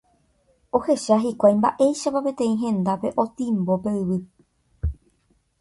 [0.79, 4.17] Ohecha hikuái mba'éichapa peteĩ hendápe otimbo pe yvy.